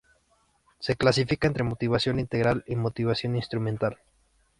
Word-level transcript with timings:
Se 0.79 0.95
clasifica 0.95 1.47
entre 1.47 1.63
motivación 1.63 2.19
integral 2.19 2.63
y 2.65 2.75
motivación 2.75 3.35
instrumental. 3.35 3.99